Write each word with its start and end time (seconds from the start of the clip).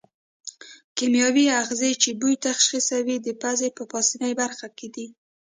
کیمیاوي 0.97 1.45
آخذې 1.61 1.89
چې 2.01 2.09
بوی 2.19 2.33
تشخیصوي 2.45 3.17
د 3.21 3.27
پزې 3.41 3.69
په 3.77 3.83
پاسنۍ 3.91 4.33
برخه 4.41 4.67
کې 4.77 4.87
دي. 4.95 5.07